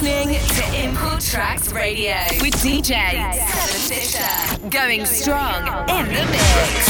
[0.00, 3.34] listening to Import Tracks Radio with DJ
[3.88, 4.22] Fisher.
[4.70, 6.86] Going strong in the mix.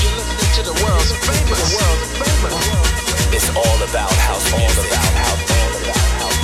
[0.00, 1.60] You're listening to the world's famous.
[1.60, 2.56] The world's famous.
[3.34, 4.60] It's all about house all.
[4.64, 6.40] About house, all about house.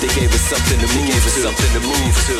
[0.00, 2.34] They gave us something to move gave us something to move to.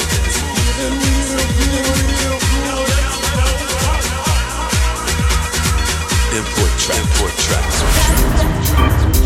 [6.35, 9.22] Import track, import tracks.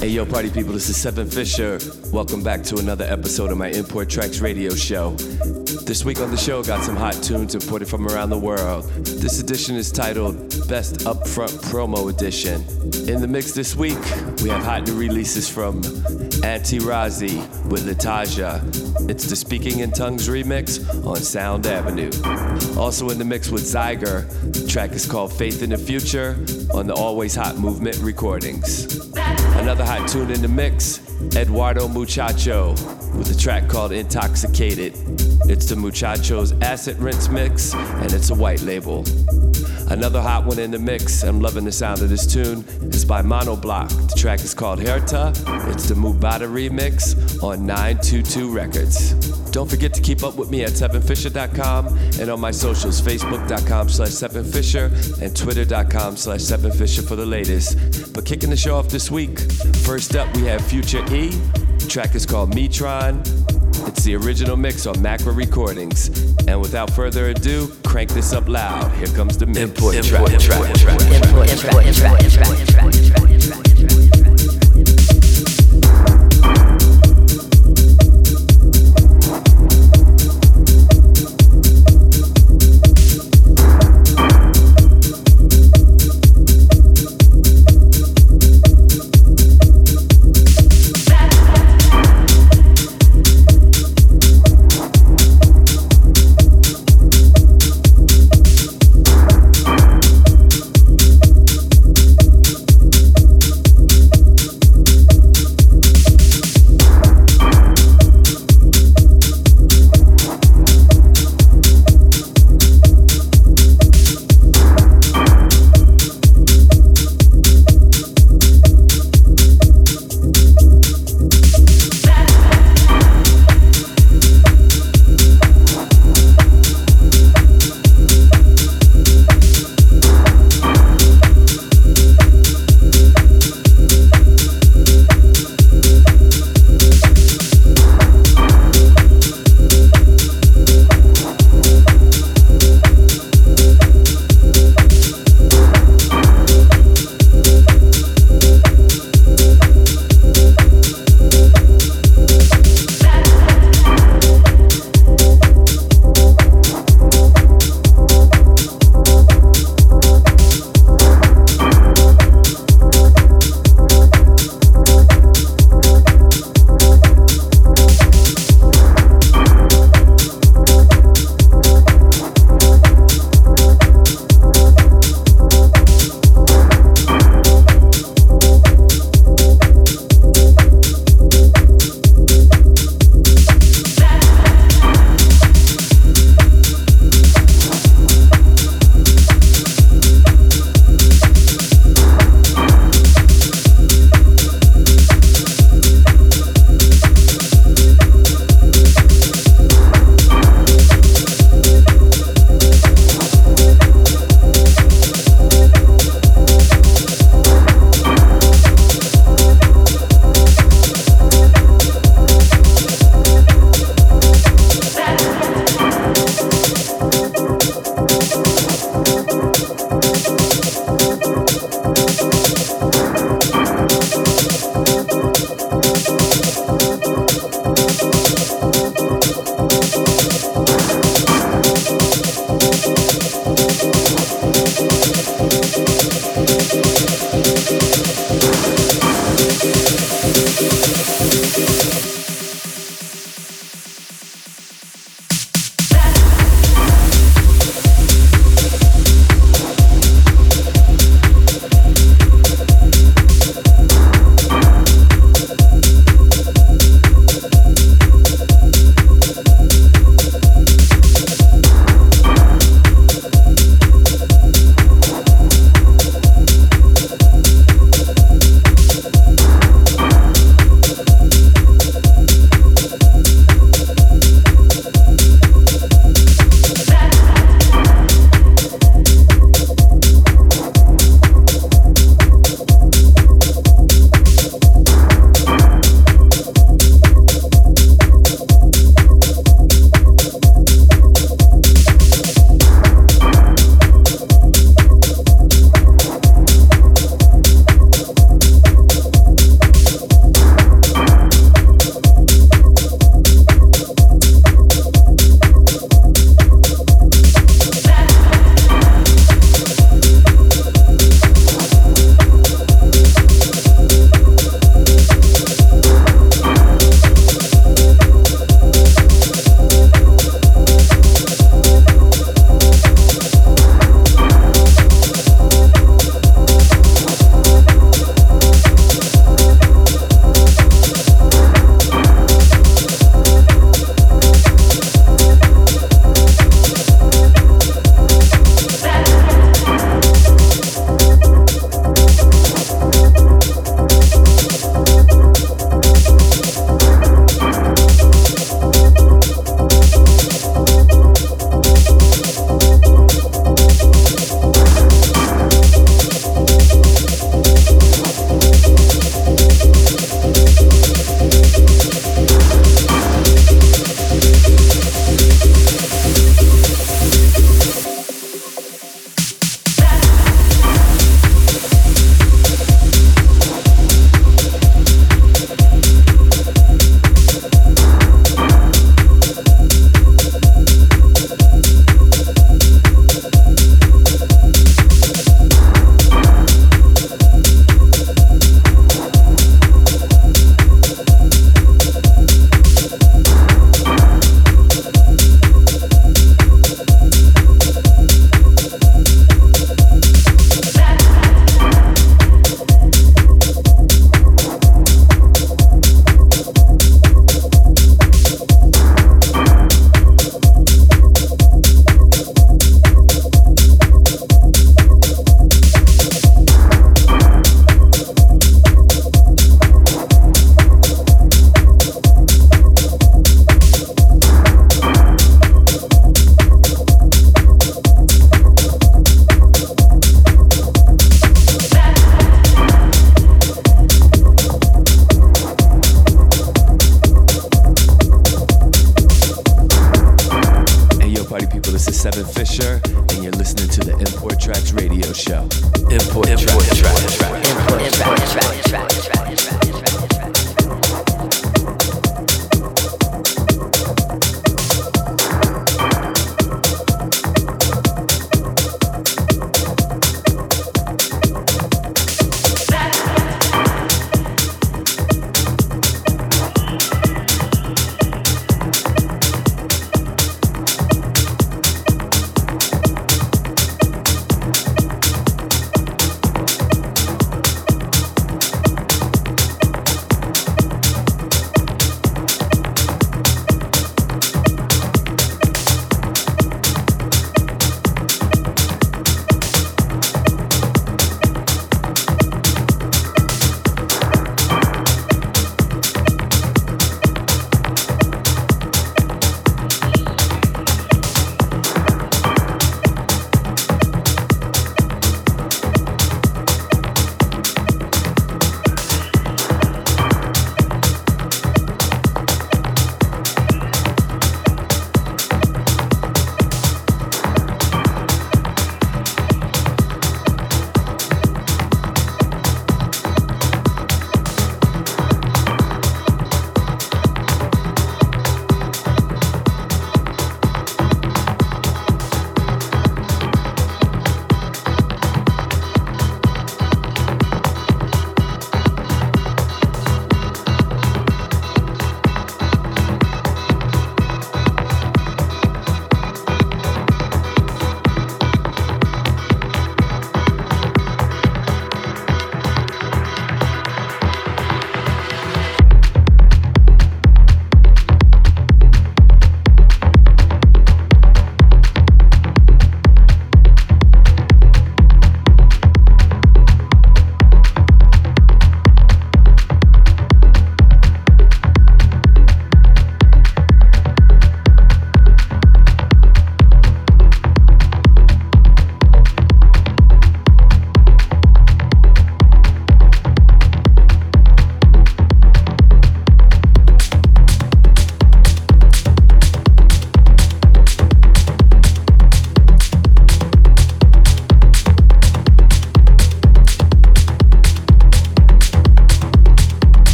[0.00, 1.78] Hey yo, party people, this is Seven Fisher.
[2.12, 5.16] Welcome back to another episode of my Import Tracks radio show.
[5.86, 8.84] This week on the show, got some hot tunes imported from around the world.
[9.04, 10.36] This edition is titled
[10.68, 12.62] Best Upfront Promo Edition.
[13.08, 13.98] In the mix this week,
[14.42, 15.76] we have hot new releases from
[16.44, 17.38] Anti Razi
[17.68, 18.85] with Lataja.
[19.00, 22.10] It's the Speaking in Tongues remix on Sound Avenue.
[22.78, 26.36] Also in the mix with Zyger, the track is called Faith in the Future
[26.74, 29.06] on the Always Hot Movement recordings.
[29.56, 31.00] Another hot tune in the mix,
[31.36, 32.74] Eduardo Muchacho
[33.16, 34.94] with a track called Intoxicated.
[35.48, 39.04] It's the Muchachos Acid Rinse Mix, and it's a white label.
[39.88, 43.22] Another hot one in the mix, I'm loving the sound of this tune, is by
[43.22, 43.88] Monoblock.
[44.10, 45.30] The track is called Herta.
[45.72, 49.12] It's the Mubata remix on 922 Records.
[49.50, 51.86] Don't forget to keep up with me at sevenfisher.com
[52.20, 58.12] and on my socials, facebook.com slash sevenfisher and twitter.com slash sevenfisher for the latest.
[58.12, 59.38] But kicking the show off this week,
[59.84, 61.30] first up we have Future E.
[61.86, 63.20] The track is called Metron.
[63.86, 66.08] It's the original mix on Macro Recordings.
[66.48, 68.90] And without further ado, crank this up loud.
[68.96, 69.60] Here comes the mix.
[69.60, 73.25] Import, import, import, import, import, import, import, import, import, import, yo,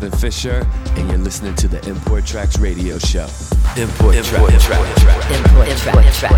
[0.00, 3.28] Seven Fisher, and you're listening to the Import Tracks Radio Show.
[3.76, 4.50] Import, Import.
[4.50, 6.29] Import Track,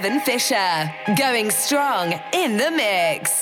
[0.00, 0.94] Seven Fisher.
[1.16, 3.37] Going strong in the mix.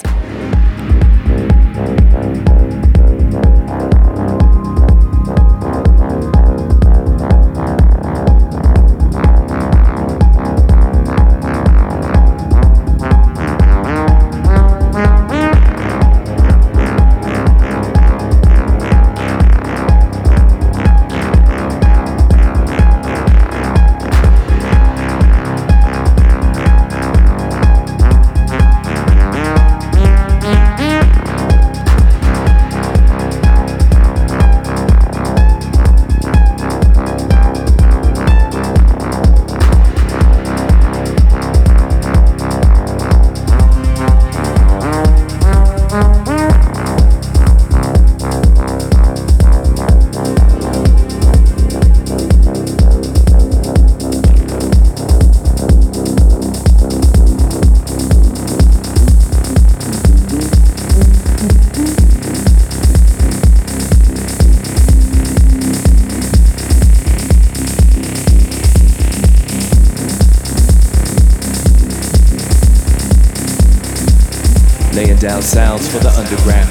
[76.26, 76.65] Underground.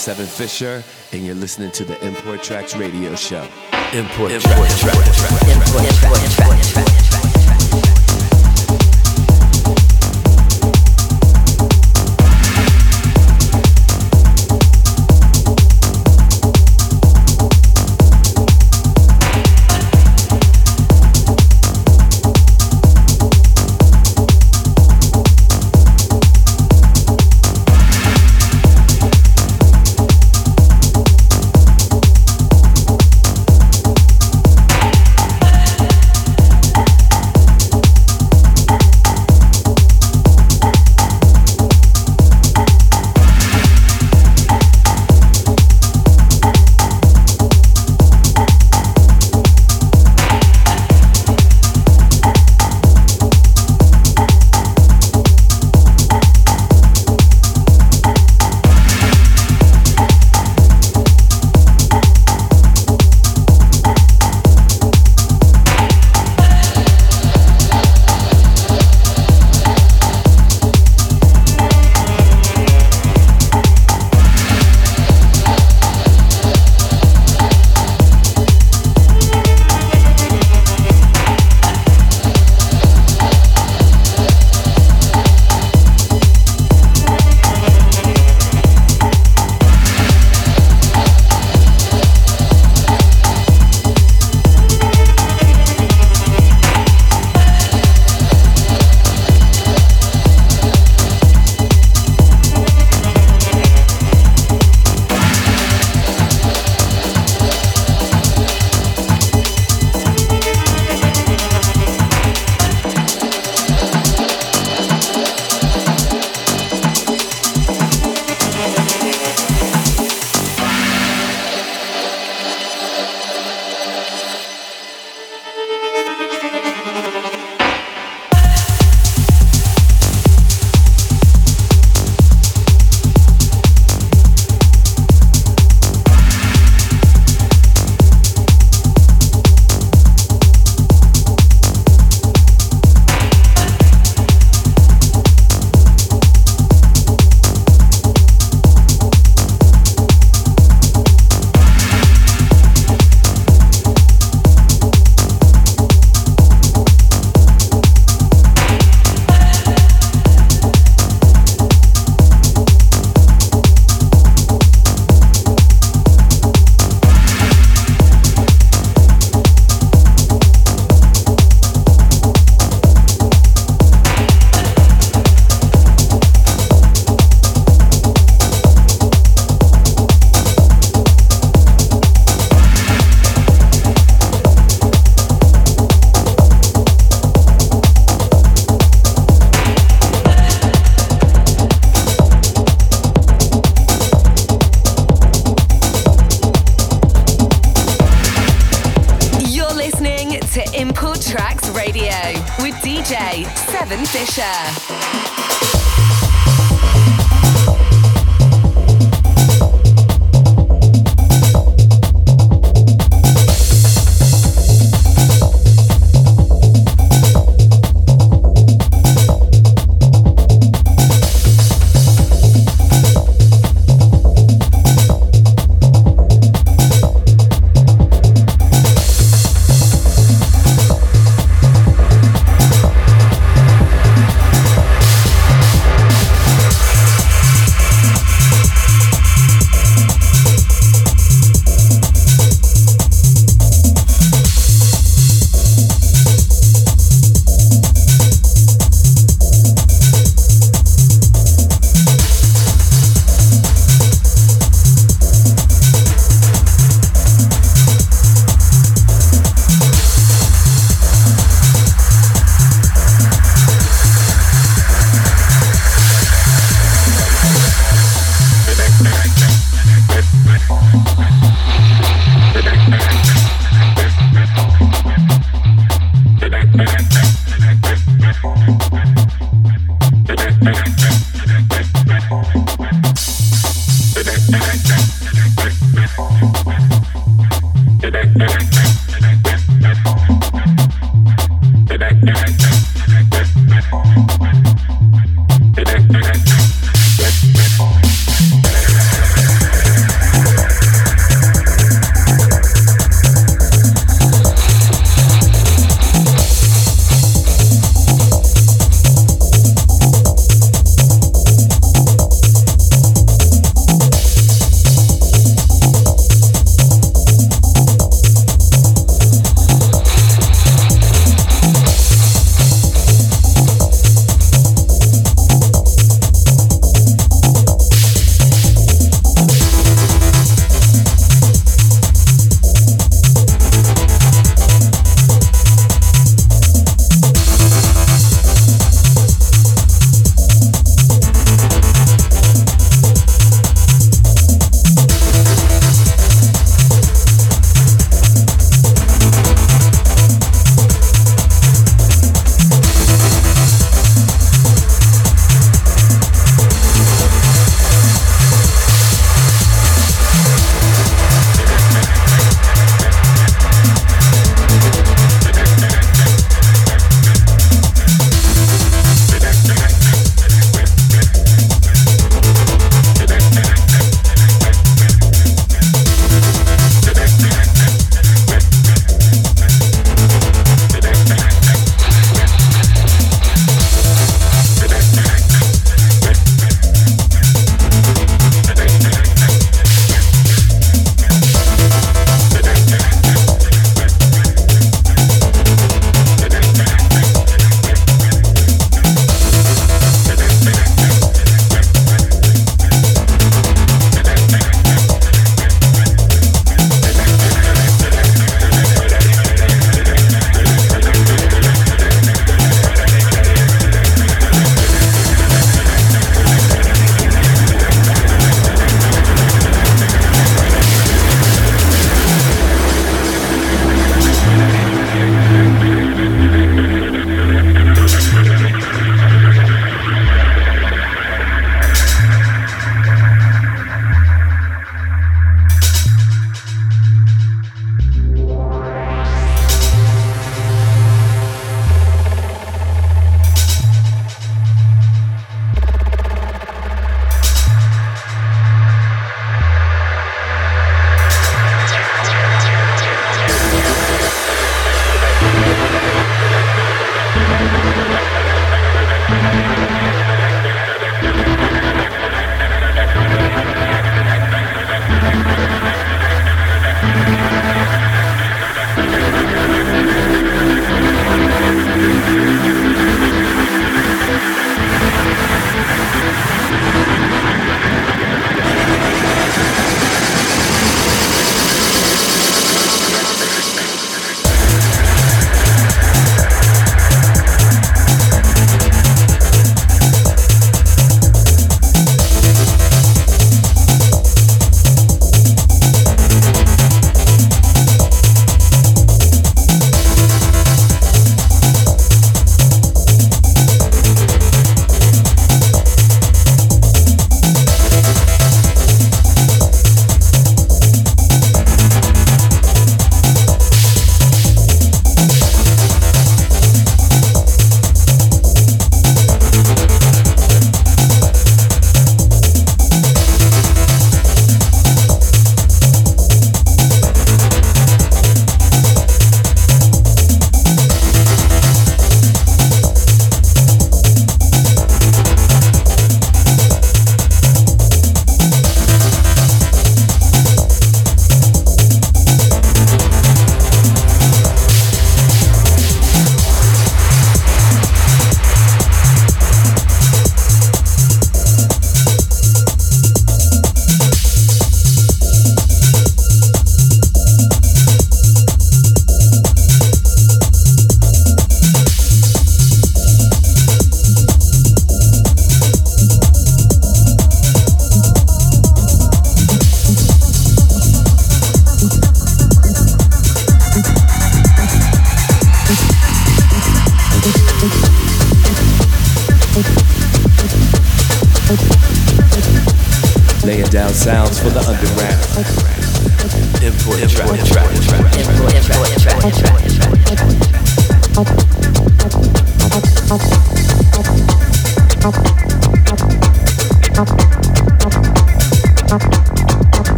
[0.00, 0.82] Seven Fisher,
[1.12, 3.46] and you're listening to the Import Tracks radio show.
[3.92, 4.80] Import, Import Tracks.
[4.80, 4.94] track.
[4.94, 6.30] Import track.
[6.30, 6.86] Track.
[6.86, 7.09] Track.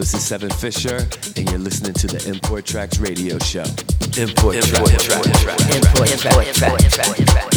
[0.00, 3.64] This is Seven Fisher, and you're listening to the Import Tracks Radio Show.
[4.16, 5.28] Import, Import Tracks.
[5.76, 6.62] Import Tracks.
[6.62, 7.49] Import Tracks.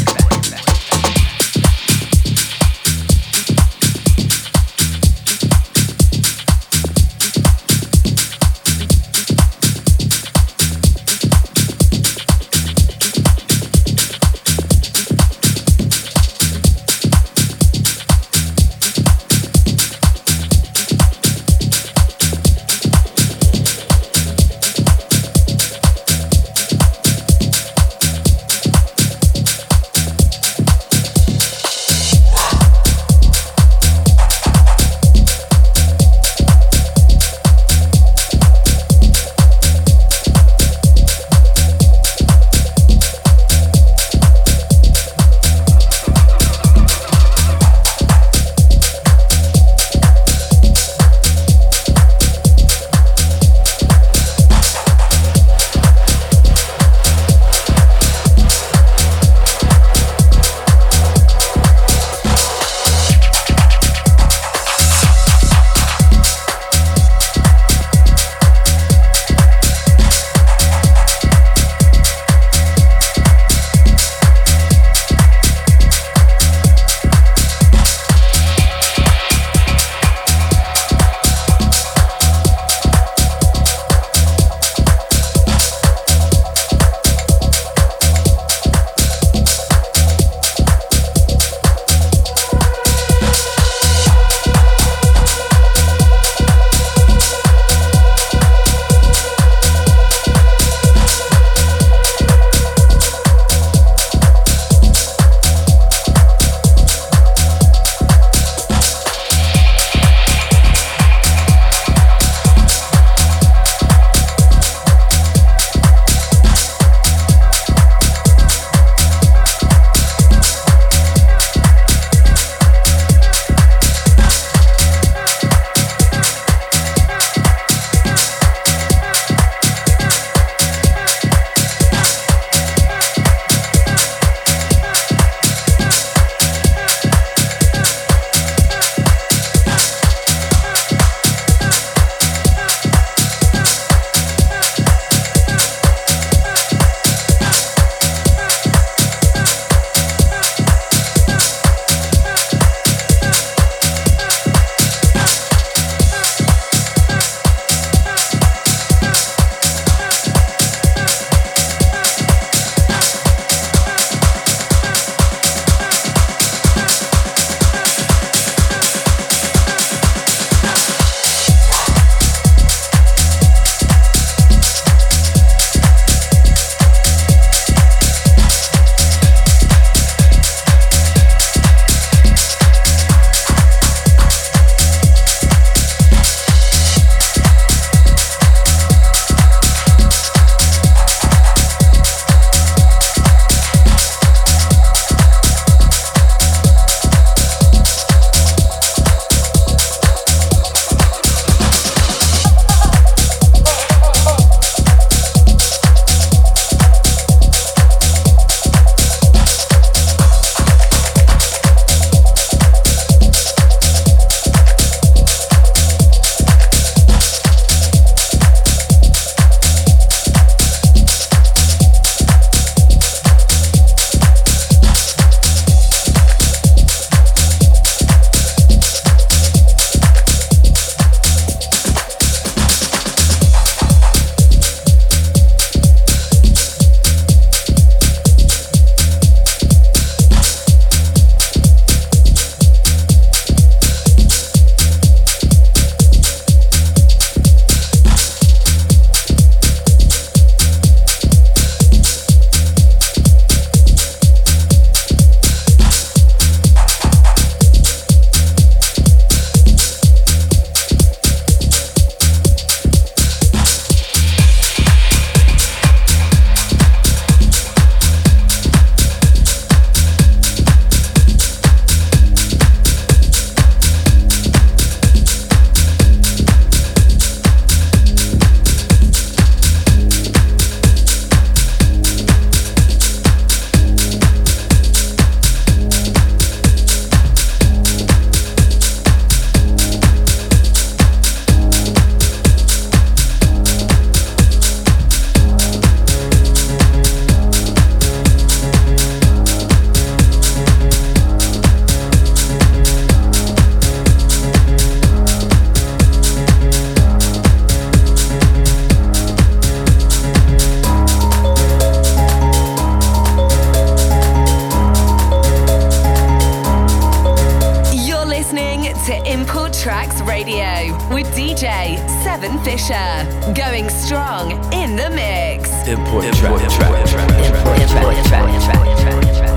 [319.82, 323.53] Tracks Radio with DJ Seven Fisher.
[323.55, 325.69] Going strong in the mix.
[325.88, 329.53] Import, Import track, track, track, Import track, track, track, track, track.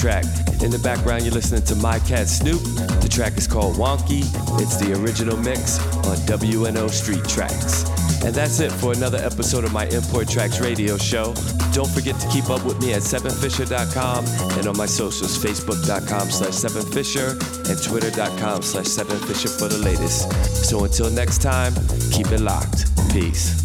[0.00, 0.24] Track.
[0.62, 2.62] In the background, you're listening to My Cat Snoop.
[3.02, 4.22] The track is called Wonky.
[4.58, 5.78] It's the original mix
[6.08, 7.84] on WNO Street Tracks.
[8.24, 11.34] And that's it for another episode of my Import Tracks radio show.
[11.72, 14.24] Don't forget to keep up with me at 7fisher.com
[14.58, 17.32] and on my socials, facebook.com slash 7fisher
[17.68, 20.32] and twitter.com slash 7fisher for the latest.
[20.66, 21.74] So until next time,
[22.10, 22.86] keep it locked.
[23.12, 23.59] Peace.